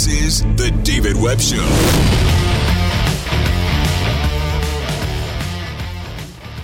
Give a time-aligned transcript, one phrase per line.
[0.00, 1.58] This is The David Webb Show.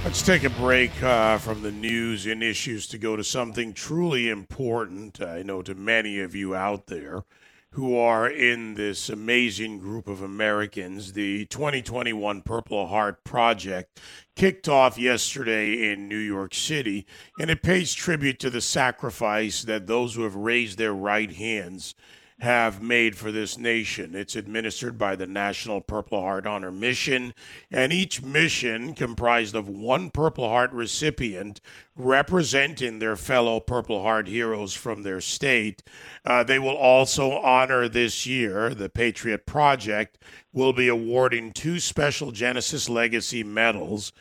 [0.03, 4.31] Let's take a break uh, from the news and issues to go to something truly
[4.31, 5.21] important.
[5.21, 7.25] I know to many of you out there
[7.73, 11.13] who are in this amazing group of Americans.
[11.13, 14.01] The 2021 Purple Heart Project
[14.35, 17.05] kicked off yesterday in New York City,
[17.39, 21.95] and it pays tribute to the sacrifice that those who have raised their right hands
[22.41, 24.15] have made for this nation.
[24.15, 27.33] It's administered by the National Purple Heart Honor Mission,
[27.71, 31.61] and each mission comprised of one Purple Heart recipient
[31.97, 35.83] representing their fellow Purple Heart heroes from their state.
[36.27, 40.19] Uh, they will also honor this year, the Patriot Project
[40.53, 44.13] will be awarding two special Genesis Legacy medals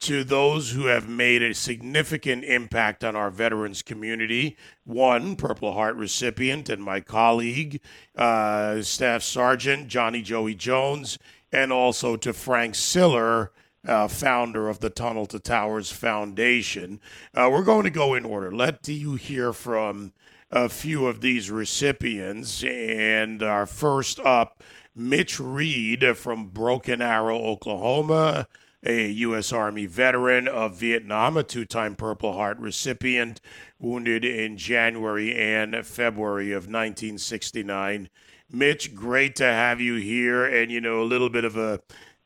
[0.00, 4.56] to those who have made a significant impact on our veterans community.
[4.84, 7.80] One Purple Heart recipient and my colleague,
[8.16, 11.18] uh, Staff Sergeant Johnny Joey Jones,
[11.52, 13.52] and also to Frank Siller.
[13.86, 17.00] Uh, founder of the Tunnel to Towers Foundation.
[17.32, 18.52] Uh, we're going to go in order.
[18.52, 20.12] Let you hear from
[20.50, 22.64] a few of these recipients.
[22.64, 24.62] And our first up,
[24.96, 28.48] Mitch Reed from Broken Arrow, Oklahoma
[28.84, 29.52] a U.S.
[29.52, 33.40] Army veteran of Vietnam, a two time Purple Heart recipient,
[33.78, 38.08] wounded in January and February of 1969.
[38.50, 40.44] Mitch, great to have you here.
[40.44, 41.80] And, you know, a little bit of a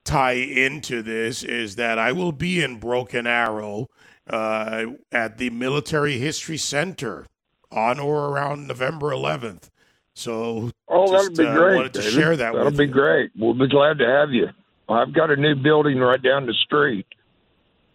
[0.04, 3.88] tie into this is that I will be in Broken Arrow
[4.28, 7.26] uh, at the Military History Center
[7.70, 9.70] on or around November 11th.
[10.14, 11.76] So, oh, just, that'd be uh, great.
[11.76, 12.14] Wanted to David.
[12.14, 12.52] share that.
[12.52, 12.92] That'll be you.
[12.92, 13.30] great.
[13.36, 14.48] We'll be glad to have you.
[14.92, 17.06] I've got a new building right down the street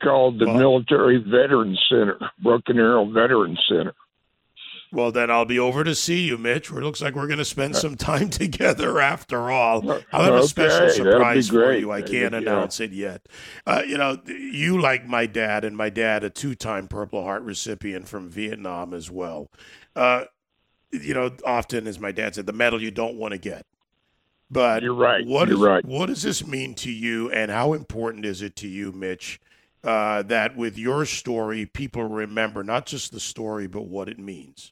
[0.02, 3.94] called the Well- Military Veterans Center, Broken Arrow Veterans Center.
[4.92, 6.72] Well, then I'll be over to see you, Mitch.
[6.72, 9.90] It looks like we're going to spend some time together after all.
[10.14, 11.92] I'll have a special surprise for you.
[11.92, 12.40] I can't yeah.
[12.40, 13.28] announce it yet.
[13.66, 17.44] Uh, you know, you like my dad, and my dad, a two time Purple Heart
[17.44, 19.52] recipient from Vietnam as well.
[19.94, 20.24] Uh,
[20.91, 23.66] you know, often, as my dad said, the medal you don't want to get.
[24.50, 25.25] But You're right.
[25.25, 25.85] What You're is- right.
[25.85, 29.40] What does this mean to you, and how important is it to you, Mitch,
[29.84, 34.72] uh, that with your story, people remember not just the story, but what it means?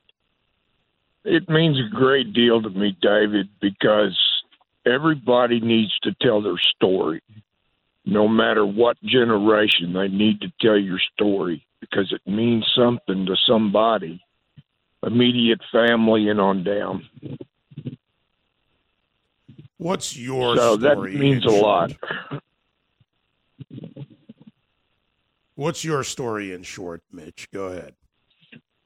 [1.23, 4.17] It means a great deal to me, David, because
[4.85, 7.21] everybody needs to tell their story.
[8.05, 13.35] No matter what generation, they need to tell your story because it means something to
[13.47, 14.23] somebody,
[15.03, 17.07] immediate family and on down.
[19.77, 21.91] What's your so that means a lot.
[25.55, 27.49] What's your story in short, Mitch?
[27.53, 27.93] Go ahead.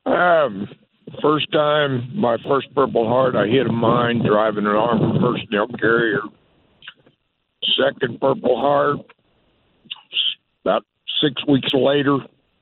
[0.06, 0.68] Um,
[1.22, 6.22] first time, my first Purple Heart, I hit a mine driving an armored personnel carrier.
[7.78, 9.00] Second Purple Heart,
[10.64, 10.86] about
[11.22, 12.20] six weeks later,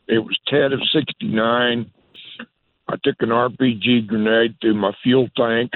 [0.08, 1.92] it was Tet of 69.
[2.90, 5.72] I took an RPG grenade through my fuel tank,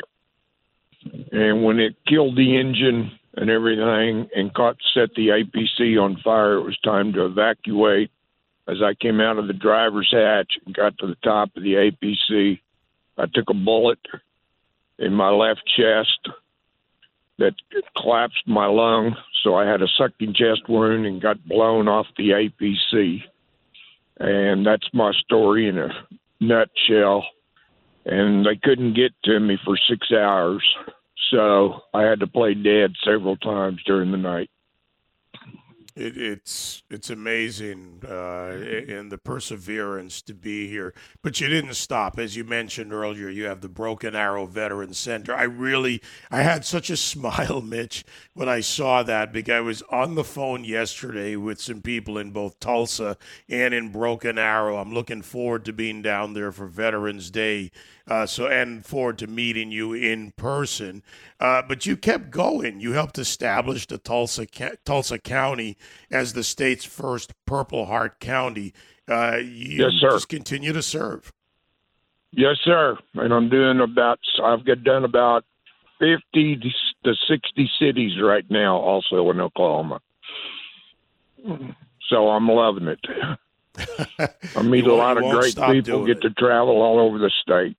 [1.32, 6.56] and when it killed the engine and everything and caught set the APC on fire,
[6.56, 8.12] it was time to evacuate
[8.68, 11.74] as I came out of the driver's hatch and got to the top of the
[11.74, 12.60] APC,
[13.18, 14.00] I took a bullet
[15.00, 16.30] in my left chest
[17.40, 17.54] that
[17.98, 19.16] collapsed my lung.
[19.44, 23.24] So I had a sucking chest wound and got blown off the APC.
[24.20, 25.90] And that's my story in a
[26.40, 27.26] nutshell.
[28.06, 30.64] And they couldn't get to me for six hours.
[31.32, 34.50] So I had to play dead several times during the night.
[36.02, 38.50] It, it's it's amazing uh,
[38.90, 40.94] and the perseverance to be here.
[41.22, 43.30] But you didn't stop, as you mentioned earlier.
[43.30, 45.36] You have the Broken Arrow Veteran Center.
[45.36, 46.02] I really
[46.32, 48.04] I had such a smile, Mitch,
[48.34, 52.32] when I saw that because I was on the phone yesterday with some people in
[52.32, 54.78] both Tulsa and in Broken Arrow.
[54.78, 57.72] I'm looking forward to being down there for Veterans Day.
[58.08, 61.04] Uh, so and forward to meeting you in person.
[61.40, 62.80] Uh, but you kept going.
[62.82, 64.48] You helped establish the Tulsa
[64.86, 65.78] Tulsa County
[66.10, 68.74] as the state's first Purple Heart County.
[69.08, 70.12] Uh, you Yes, sir.
[70.12, 71.32] just continue to serve.
[72.32, 72.98] Yes, sir.
[73.16, 75.44] And I'm doing about I've got done about
[76.00, 76.56] fifty
[77.04, 80.00] to sixty cities right now, also in Oklahoma.
[82.10, 83.00] So I'm loving it.
[84.56, 86.22] I meet a lot of great people, get it.
[86.22, 87.78] to travel all over the state.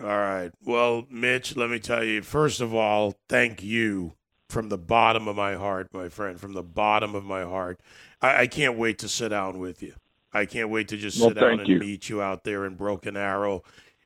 [0.00, 0.50] All right.
[0.64, 4.14] Well, Mitch, let me tell you, first of all, thank you
[4.52, 7.80] from the bottom of my heart, my friend, from the bottom of my heart.
[8.20, 9.94] I, I can't wait to sit down with you.
[10.32, 11.78] I can't wait to just Well, sit down and you.
[11.78, 13.62] meet you out there in Broken Arrow.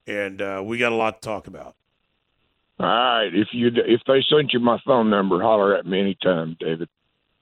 [0.07, 1.75] And uh, we got a lot to talk about.
[2.79, 3.31] All right.
[3.33, 6.89] If you if they sent you my phone number, holler at me anytime, David.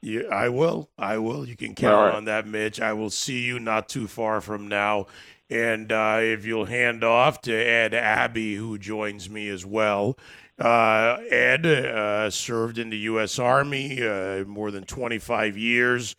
[0.00, 0.90] Yeah, I will.
[0.98, 1.46] I will.
[1.48, 2.14] You can count right.
[2.14, 2.80] on that, Mitch.
[2.80, 5.06] I will see you not too far from now.
[5.50, 10.16] And uh, if you'll hand off to Ed Abbey, who joins me as well.
[10.58, 13.38] Uh, Ed uh, served in the U.S.
[13.38, 16.14] Army uh, more than 25 years,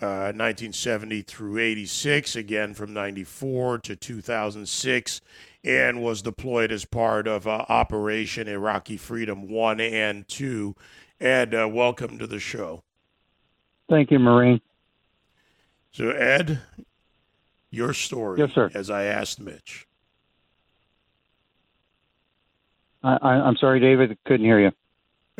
[0.00, 5.20] 1970 uh, through 86, again from 94 to 2006,
[5.62, 10.74] and was deployed as part of uh, Operation Iraqi Freedom 1 and 2.
[11.20, 12.82] Ed, welcome to the show.
[13.88, 14.60] Thank you, Marine.
[15.92, 16.60] So, Ed,
[17.70, 18.70] your story, yes, sir.
[18.74, 19.85] as I asked Mitch.
[23.02, 24.72] I, am sorry, David, couldn't hear you.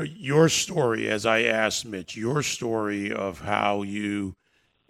[0.04, 4.36] Your story, as I asked Mitch, your story of how you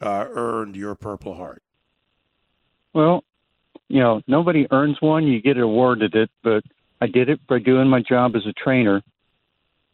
[0.02, 1.62] uh, earned your Purple Heart.
[2.92, 3.24] Well,
[3.88, 5.26] you know, nobody earns one.
[5.26, 6.64] You get awarded it, but
[7.00, 9.02] I did it by doing my job as a trainer.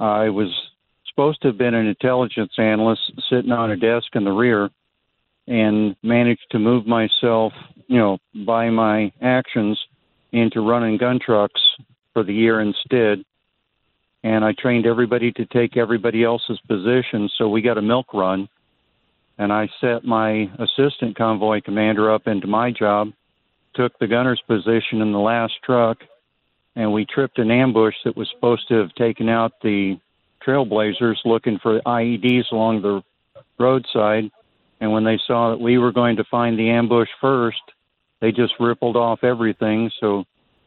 [0.00, 0.48] I was
[1.08, 4.70] supposed to have been an intelligence analyst sitting on a desk in the rear
[5.46, 7.52] and managed to move myself,
[7.86, 9.78] you know, by my actions
[10.32, 11.60] into running gun trucks
[12.12, 13.25] for the year instead.
[14.25, 17.29] And I trained everybody to take everybody else's position.
[17.37, 18.49] So we got a milk run.
[19.38, 23.12] And I set my assistant convoy commander up into my job,
[23.75, 25.99] took the gunner's position in the last truck,
[26.76, 29.99] and we tripped an ambush that was supposed to have taken out the
[30.47, 33.03] trailblazers looking for IEDs along the
[33.58, 34.31] roadside.
[34.81, 37.62] And when they saw that we were going to find the ambush first,
[38.20, 39.91] they just rippled off everything.
[40.00, 40.25] So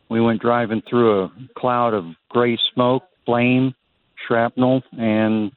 [0.09, 3.73] we went driving through a cloud of gray smoke, flame,
[4.27, 5.51] shrapnel, and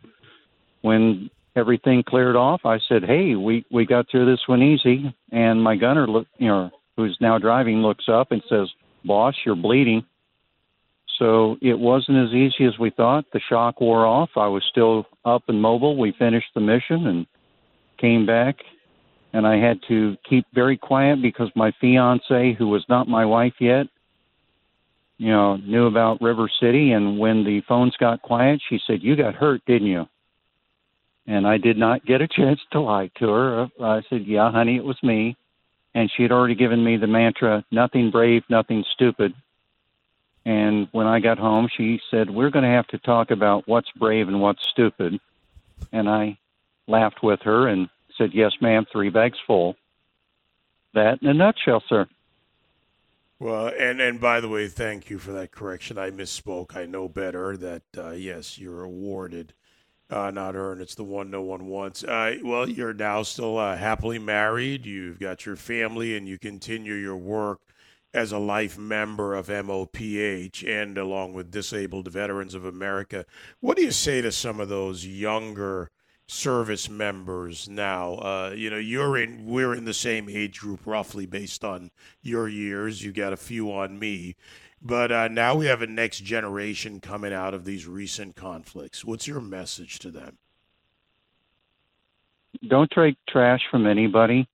[0.83, 5.63] when everything cleared off, I said, "Hey, we we got through this one easy." And
[5.63, 8.69] my gunner, look, you know, who's now driving, looks up and says,
[9.05, 10.05] "Boss, you're bleeding."
[11.19, 13.25] So it wasn't as easy as we thought.
[13.33, 14.31] The shock wore off.
[14.37, 15.97] I was still up and mobile.
[15.97, 17.27] We finished the mission and
[17.99, 18.57] came back,
[19.33, 23.55] and I had to keep very quiet because my fiance, who was not my wife
[23.59, 23.89] yet,
[25.19, 26.93] you know, knew about River City.
[26.93, 30.09] And when the phones got quiet, she said, "You got hurt, didn't you?"
[31.27, 33.69] And I did not get a chance to lie to her.
[33.81, 35.37] I said, "Yeah, honey, it was me."
[35.95, 39.35] And she had already given me the mantra, "Nothing brave, nothing stupid."
[40.49, 43.91] And when I got home, she said, We're going to have to talk about what's
[43.93, 45.21] brave and what's stupid.
[45.93, 46.39] And I
[46.87, 49.77] laughed with her and said, Yes, ma'am, three bags full.
[50.95, 52.09] That in a nutshell, sir.
[53.41, 55.99] Well, and and by the way, thank you for that correction.
[55.99, 56.77] I misspoke.
[56.77, 59.55] I know better that uh, yes, you're awarded,
[60.11, 60.81] uh, not earned.
[60.81, 62.03] It's the one no one wants.
[62.05, 64.87] Uh, well, you're now still uh, happily married.
[64.87, 67.61] You've got your family, and you continue your work
[68.15, 73.25] as a life member of MOPH and along with Disabled Veterans of America.
[73.61, 75.91] What do you say to some of those younger?
[76.29, 78.15] Service members now.
[78.15, 81.91] Uh, you know, you're in, we're in the same age group roughly based on
[82.23, 83.03] your years.
[83.03, 84.37] You got a few on me.
[84.81, 89.05] But uh, now we have a next generation coming out of these recent conflicts.
[89.05, 90.39] What's your message to them?
[92.67, 94.47] Don't take trash from anybody.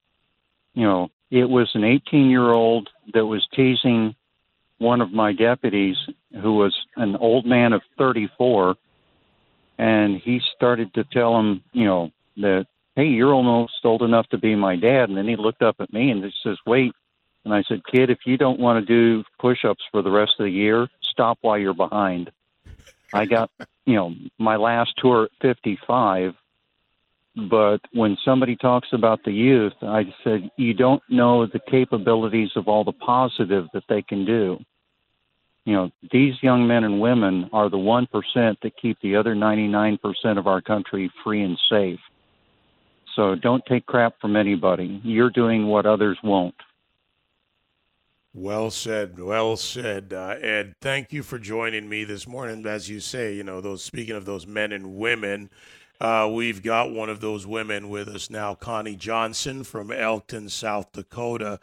[0.73, 4.15] You know, it was an 18 year old that was teasing
[4.77, 5.95] one of my deputies
[6.41, 8.75] who was an old man of 34
[9.77, 14.37] and he started to tell him, you know, that hey, you're almost old enough to
[14.37, 15.09] be my dad.
[15.09, 16.93] And then he looked up at me and he says, wait.
[17.43, 20.45] And I said, kid, if you don't want to do push-ups for the rest of
[20.45, 22.31] the year, stop while you're behind.
[23.13, 23.51] I got,
[23.85, 26.33] you know, my last tour at 55.
[27.49, 32.69] But when somebody talks about the youth, I said, you don't know the capabilities of
[32.69, 34.63] all the positive that they can do
[35.65, 38.07] you know, these young men and women are the 1%
[38.61, 39.97] that keep the other 99%
[40.37, 41.99] of our country free and safe.
[43.15, 45.01] So don't take crap from anybody.
[45.03, 46.55] You're doing what others won't.
[48.33, 49.17] Well said.
[49.17, 50.73] Well said, uh, Ed.
[50.81, 52.65] Thank you for joining me this morning.
[52.67, 55.49] As you say, you know, those speaking of those men and women,
[56.01, 60.91] uh, we've got one of those women with us now, Connie Johnson from Elkton, South
[60.91, 61.59] Dakota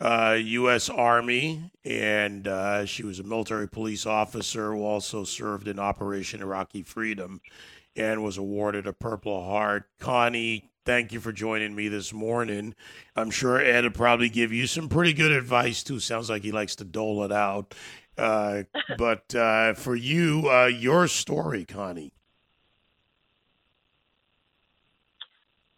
[0.00, 0.88] uh, U.S.
[0.88, 6.82] Army, and uh, she was a military police officer who also served in Operation Iraqi
[6.82, 7.40] Freedom
[7.94, 9.84] and was awarded a Purple Heart.
[10.00, 12.74] Connie, thank you for joining me this morning.
[13.14, 16.00] I'm sure Ed will probably give you some pretty good advice, too.
[16.00, 17.74] Sounds like he likes to dole it out.
[18.16, 18.64] Uh,
[18.98, 22.12] but uh, for you, uh, your story, Connie.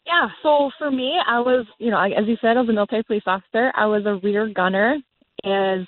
[0.06, 3.02] Yeah, so for me, I was, you know, as you said, I was a military
[3.04, 3.72] police officer.
[3.74, 4.96] I was a rear gunner.
[5.44, 5.80] As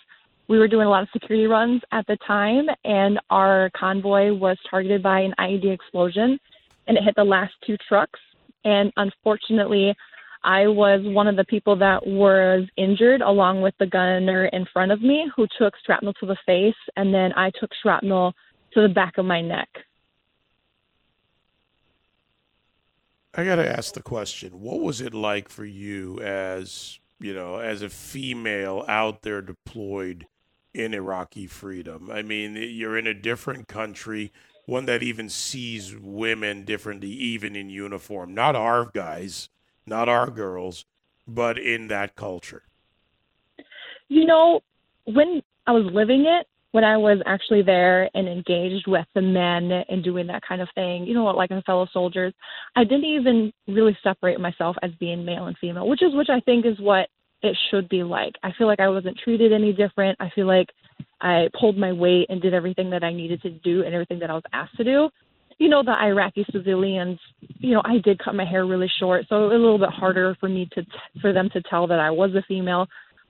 [0.49, 4.57] we were doing a lot of security runs at the time, and our convoy was
[4.71, 6.39] targeted by an IED explosion,
[6.87, 8.21] and it hit the last two trucks.
[8.65, 9.95] And unfortunately,
[10.45, 14.93] I was one of the people that was injured along with the gunner in front
[14.93, 18.33] of me who took shrapnel to the face, and then I took shrapnel
[18.73, 19.69] to the back of my neck.
[23.39, 27.59] I got to ask the question what was it like for you as, you know,
[27.59, 30.27] as a female out there deployed
[30.73, 32.11] in Iraqi freedom?
[32.11, 34.33] I mean, you're in a different country,
[34.65, 38.33] one that even sees women differently, even in uniform.
[38.33, 39.51] Not our guys,
[39.85, 40.87] not our girls,
[41.29, 42.63] but in that culture.
[44.09, 44.61] You know,
[45.05, 49.71] when I was living it, when I was actually there and engaged with the men
[49.89, 52.35] and doing that kind of thing, you know, like my fellow soldiers,
[52.75, 56.41] I didn't even really separate myself as being male and female, which is which I
[56.41, 57.09] think is what
[57.43, 58.35] it should be like.
[58.43, 60.17] I feel like I wasn't treated any different.
[60.21, 60.69] I feel like
[61.21, 64.31] I pulled my weight and did everything that I needed to do and everything that
[64.31, 65.09] I was asked to do.
[65.59, 67.19] You know, the Iraqi civilians,
[67.59, 69.89] you know, I did cut my hair really short, so it was a little bit
[69.89, 70.83] harder for me to
[71.23, 72.87] for them to tell that I was a female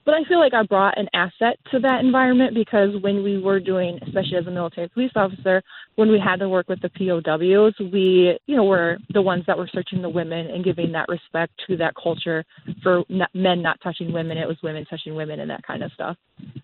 [0.06, 3.58] but I feel like I brought an asset to that environment because when we were
[3.58, 5.62] doing, especially as a military police officer,
[5.96, 9.58] when we had to work with the POWs, we, you know, were the ones that
[9.58, 12.44] were searching the women and giving that respect to that culture
[12.84, 13.02] for
[13.34, 14.38] men not touching women.
[14.38, 16.16] It was women touching women and that kind of stuff.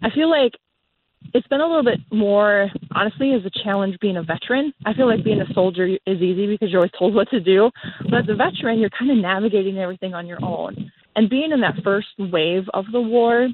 [0.03, 0.53] I feel like
[1.35, 4.73] it's been a little bit more honestly as a challenge being a veteran.
[4.87, 7.71] I feel like being a soldier is easy because you're always told what to do,
[8.05, 11.61] but as a veteran, you're kind of navigating everything on your own and being in
[11.61, 13.49] that first wave of the war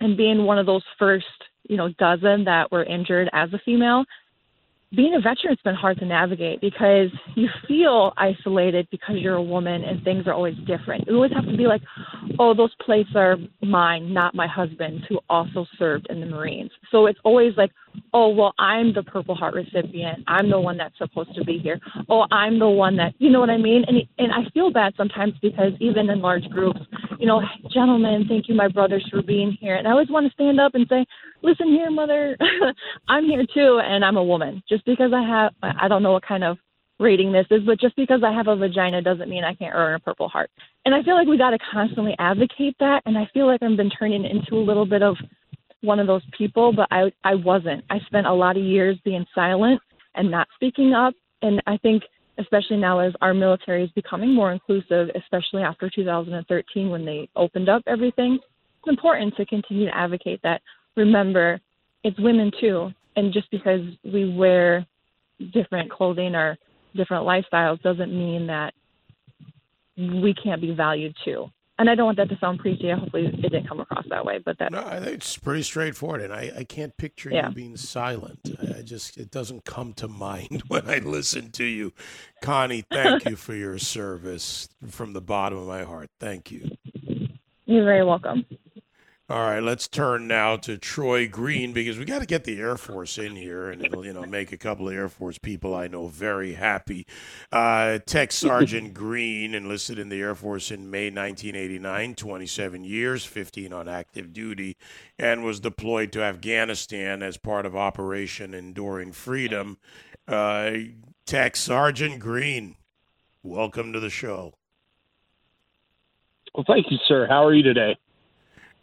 [0.00, 1.26] and being one of those first
[1.68, 4.04] you know dozen that were injured as a female
[4.94, 9.42] being a veteran has been hard to navigate because you feel isolated because you're a
[9.42, 11.06] woman and things are always different.
[11.06, 11.82] You always have to be like,
[12.38, 16.70] oh, those plates are mine, not my husband's, who also served in the Marines.
[16.90, 17.70] So it's always like,
[18.14, 20.20] oh, well, I'm the Purple Heart recipient.
[20.28, 21.80] I'm the one that's supposed to be here.
[22.08, 23.84] Oh, I'm the one that, you know what I mean?
[23.88, 26.80] And and I feel bad sometimes because even in large groups,
[27.18, 27.42] you know,
[27.72, 29.74] gentlemen, thank you, my brothers, for being here.
[29.74, 31.04] And I always want to stand up and say,
[31.42, 32.38] listen here, mother,
[33.08, 34.62] I'm here too, and I'm a woman.
[34.68, 36.56] Just because I have, I don't know what kind of
[37.00, 39.96] rating this is, but just because I have a vagina doesn't mean I can't earn
[39.96, 40.50] a Purple Heart.
[40.84, 43.02] And I feel like we got to constantly advocate that.
[43.06, 45.16] And I feel like I've been turning into a little bit of
[45.84, 47.84] one of those people, but I I wasn't.
[47.90, 49.80] I spent a lot of years being silent
[50.14, 51.14] and not speaking up.
[51.42, 52.02] And I think
[52.38, 57.68] especially now as our military is becoming more inclusive, especially after 2013 when they opened
[57.68, 58.38] up everything,
[58.78, 60.60] it's important to continue to advocate that.
[60.96, 61.60] Remember,
[62.02, 64.84] it's women too, and just because we wear
[65.52, 66.56] different clothing or
[66.96, 68.72] different lifestyles doesn't mean that
[69.96, 72.90] we can't be valued too and I don't want that to sound preachy.
[72.90, 74.38] Hopefully, it didn't come across that way.
[74.38, 77.48] But that no, I think it's pretty straightforward, and I, I can't picture yeah.
[77.48, 78.40] you being silent.
[78.76, 81.92] I just it doesn't come to mind when I listen to you,
[82.42, 82.84] Connie.
[82.90, 86.10] Thank you for your service from the bottom of my heart.
[86.20, 86.70] Thank you.
[87.66, 88.44] You're very welcome.
[89.26, 92.76] All right, let's turn now to Troy Green because we got to get the Air
[92.76, 95.86] Force in here, and it'll you know make a couple of Air Force people I
[95.86, 97.06] know very happy.
[97.50, 103.72] Uh, Tech Sergeant Green enlisted in the Air Force in May 1989, 27 years, 15
[103.72, 104.76] on active duty,
[105.18, 109.78] and was deployed to Afghanistan as part of Operation Enduring Freedom.
[110.28, 110.72] Uh,
[111.24, 112.76] Tech Sergeant Green,
[113.42, 114.52] welcome to the show.
[116.54, 117.26] Well, thank you, sir.
[117.26, 117.96] How are you today?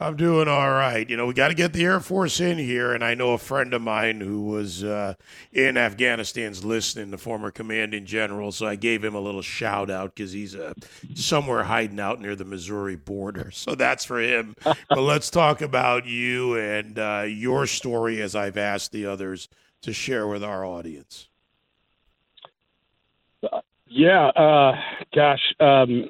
[0.01, 1.07] I'm doing all right.
[1.07, 3.37] You know, we got to get the Air Force in here, and I know a
[3.37, 5.13] friend of mine who was uh,
[5.53, 8.51] in Afghanistan's listening, the former commanding general.
[8.51, 10.73] So I gave him a little shout out because he's uh,
[11.13, 13.51] somewhere hiding out near the Missouri border.
[13.61, 14.55] So that's for him.
[14.63, 19.49] but let's talk about you and uh, your story, as I've asked the others
[19.83, 21.27] to share with our audience.
[23.85, 24.71] Yeah, uh,
[25.13, 26.09] gosh, um,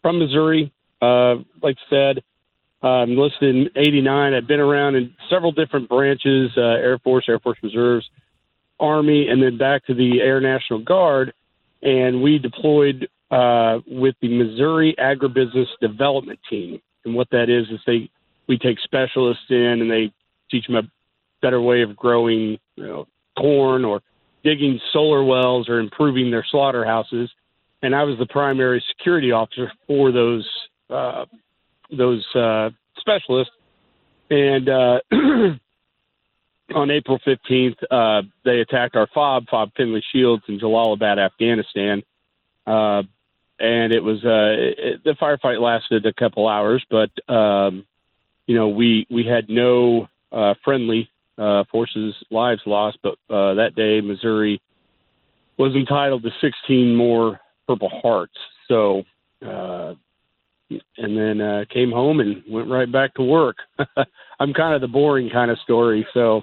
[0.00, 2.22] from Missouri, uh, like said
[2.82, 4.34] I'm um, listed in 89.
[4.34, 8.08] I've been around in several different branches uh, Air Force, Air Force Reserves,
[8.80, 11.32] Army, and then back to the Air National Guard.
[11.82, 16.80] And we deployed uh, with the Missouri Agribusiness Development Team.
[17.04, 18.10] And what that is, is they
[18.48, 20.12] we take specialists in and they
[20.50, 20.82] teach them a
[21.40, 23.06] better way of growing you know,
[23.38, 24.00] corn or
[24.42, 27.30] digging solar wells or improving their slaughterhouses.
[27.82, 30.48] And I was the primary security officer for those
[30.90, 31.24] uh,
[31.96, 33.54] those uh, specialists.
[34.30, 35.00] And uh,
[36.74, 42.02] on April 15th, uh, they attacked our FOB, FOB Finley Shields in Jalalabad, Afghanistan.
[42.66, 43.02] Uh,
[43.58, 47.86] and it was uh, it, the firefight lasted a couple hours, but um,
[48.46, 51.08] you know we we had no uh, friendly
[51.38, 54.60] uh, forces lives lost, but uh, that day Missouri
[55.58, 58.34] was entitled to 16 more Purple Hearts.
[58.68, 59.04] So,
[59.46, 59.94] uh,
[60.96, 63.56] and then uh, came home and went right back to work.
[64.40, 66.42] I'm kind of the boring kind of story, so.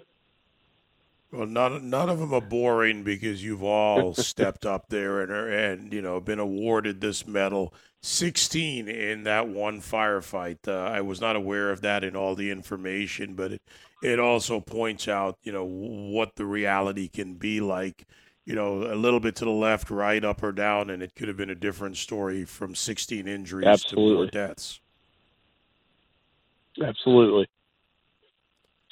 [1.31, 5.93] Well, none none of them are boring because you've all stepped up there and and
[5.93, 7.73] you know been awarded this medal.
[8.01, 10.67] Sixteen in that one firefight.
[10.67, 13.61] Uh, I was not aware of that in all the information, but it
[14.01, 18.07] it also points out you know what the reality can be like.
[18.49, 21.27] You know, a little bit to the left, right, up or down, and it could
[21.27, 24.09] have been a different story from 16 injuries Absolutely.
[24.09, 24.79] to more deaths.
[26.83, 27.47] Absolutely.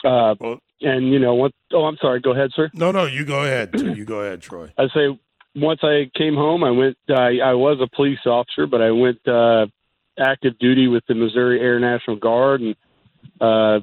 [0.06, 1.54] Uh, Well, and you know what?
[1.74, 2.20] Oh, I'm sorry.
[2.20, 2.70] Go ahead, sir.
[2.76, 3.72] no, no, you go ahead.
[3.74, 4.72] You go ahead, Troy.
[4.78, 5.20] I say
[5.56, 6.96] once I came home, I went.
[7.10, 9.66] I, I was a police officer, but I went uh,
[10.20, 12.76] active duty with the Missouri Air National Guard and
[13.42, 13.80] uh,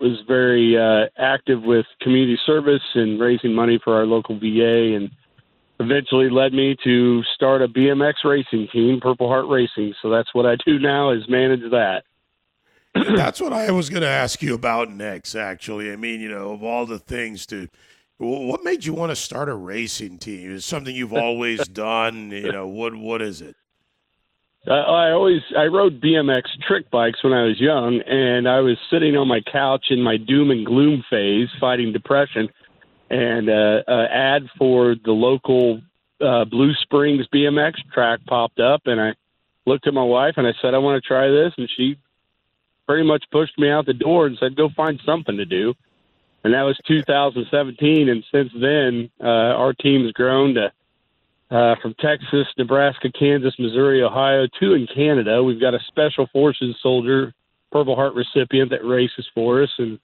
[0.00, 5.10] was very uh, active with community service and raising money for our local VA, and
[5.78, 9.94] eventually led me to start a BMX racing team, Purple Heart Racing.
[10.02, 12.04] So that's what I do now is manage that.
[13.14, 15.92] That's what I was going to ask you about next, actually.
[15.92, 17.68] I mean, you know, of all the things to,
[18.18, 20.50] what made you want to start a racing team?
[20.50, 22.32] Is something you've always done?
[22.32, 23.54] You know, what what is it?
[24.68, 29.16] I, always I rode BMX trick bikes when I was young, and I was sitting
[29.16, 32.48] on my couch in my doom and gloom phase, fighting depression,
[33.08, 35.80] and uh, an ad for the local
[36.20, 39.14] uh, Blue Springs BMX track popped up, and I
[39.66, 41.96] looked at my wife and I said I want to try this, and she
[42.86, 45.72] pretty much pushed me out the door and said go find something to do,
[46.44, 50.70] and that was 2017, and since then uh, our team's grown to
[51.50, 55.42] uh, from Texas, Nebraska, Kansas, Missouri, Ohio, two in Canada.
[55.42, 57.34] We've got a Special Forces soldier,
[57.72, 59.98] Purple Heart recipient that races for us, and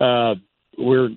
[0.00, 0.34] uh,
[0.76, 1.10] we're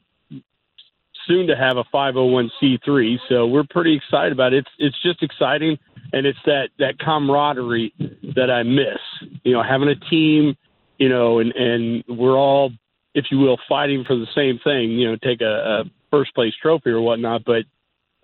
[1.28, 3.18] soon to have a 501c3.
[3.30, 4.60] So we're pretty excited about it.
[4.60, 5.78] It's it's just exciting,
[6.14, 7.94] and it's that that camaraderie
[8.36, 9.00] that I miss.
[9.44, 10.56] You know, having a team,
[10.98, 12.72] you know, and and we're all,
[13.16, 14.92] if you will, fighting for the same thing.
[14.92, 17.64] You know, take a, a first place trophy or whatnot, but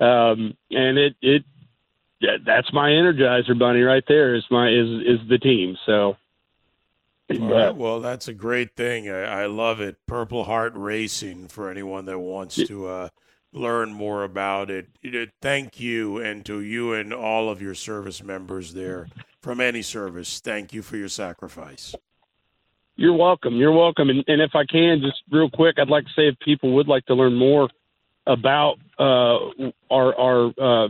[0.04, 1.44] um, and it it
[2.46, 5.78] that's my energizer bunny right there is my is is the team.
[5.86, 6.18] So
[7.30, 7.76] right.
[7.76, 9.10] Well, that's a great thing.
[9.10, 9.98] I, I love it.
[10.08, 13.10] Purple Heart Racing for anyone that wants to uh,
[13.54, 14.88] learn more about it.
[15.42, 19.08] Thank you, and to you and all of your service members there
[19.42, 20.40] from any service.
[20.40, 21.96] Thank you for your sacrifice.
[22.96, 23.56] You're welcome.
[23.58, 24.10] You're welcome.
[24.10, 26.88] And, and if I can, just real quick, I'd like to say if people would
[26.88, 27.70] like to learn more
[28.26, 29.38] about uh,
[29.92, 30.88] our our uh,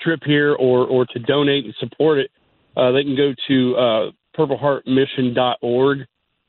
[0.00, 2.30] trip here or or to donate and support it,
[2.76, 6.06] uh, they can go to uh, purpleheartmission.org,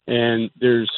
[0.07, 0.91] and there's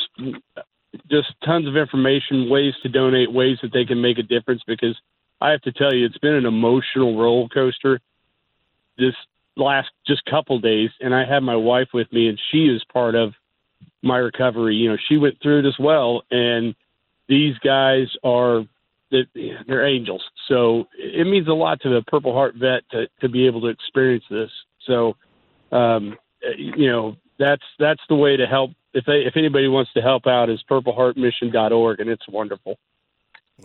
[1.10, 4.62] just tons of information, ways to donate, ways that they can make a difference.
[4.66, 4.96] Because
[5.42, 8.00] I have to tell you, it's been an emotional roller coaster
[8.98, 9.16] this
[9.56, 13.16] last just couple days, and I have my wife with me, and she is part
[13.16, 13.34] of
[14.02, 14.76] my recovery.
[14.76, 16.76] You know, she went through it as well, and
[17.28, 18.64] these guys are
[19.14, 20.22] that they're angels.
[20.50, 23.68] So it means a lot to the Purple Heart vet to to be able to
[23.68, 24.50] experience this.
[24.86, 25.16] So,
[25.72, 26.18] um,
[26.58, 28.72] you know, that's that's the way to help.
[28.94, 32.78] If they, if anybody wants to help out, is purpleheartmission.org, and it's wonderful.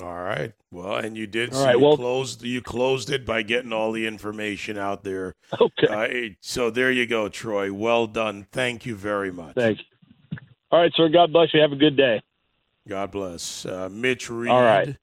[0.02, 0.52] All right.
[0.70, 1.50] Well, and you did.
[1.52, 2.42] All so right, you well- closed.
[2.42, 5.34] You closed it by getting all the information out there.
[5.60, 7.72] Okay, Uh, so there you go, Troy.
[7.72, 8.46] Well done.
[8.52, 9.54] Thank you very much.
[9.54, 10.38] thank you.
[10.70, 11.08] All right, sir.
[11.08, 11.60] God bless you.
[11.60, 12.22] Have a good day.
[12.86, 13.66] God bless.
[13.66, 14.96] Uh, Mitch Reed, All right.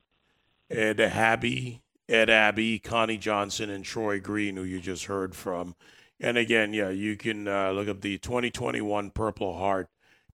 [0.69, 5.75] Ed Abbey, Ed Abbey, Connie Johnson, and Troy Green, who you just heard from.
[6.19, 9.89] And again, yeah, you can uh, look up the 2021 Purple Heart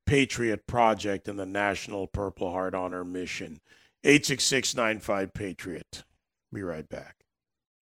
[0.06, 3.62] Patriot Project and the National Purple Heart Honor Mission.
[4.04, 6.04] 86695 Patriot.
[6.52, 7.21] Be right back.